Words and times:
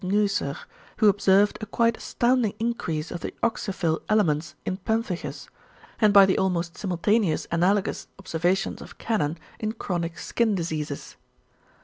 Neusser, 0.03 0.57
who 0.97 1.07
observed 1.09 1.59
a 1.61 1.67
quite 1.67 1.95
astounding 1.95 2.55
increase 2.57 3.11
of 3.11 3.19
the 3.21 3.35
oxyphil 3.43 4.01
elements 4.09 4.55
in 4.65 4.77
pemphigus, 4.77 5.47
and 5.99 6.11
by 6.11 6.25
the 6.25 6.39
almost 6.39 6.75
simultaneous 6.75 7.45
analogous 7.51 8.07
observations 8.17 8.81
of 8.81 8.97
Canon 8.97 9.37
in 9.59 9.73
chronic 9.73 10.17
skin 10.17 10.55
diseases. 10.55 11.17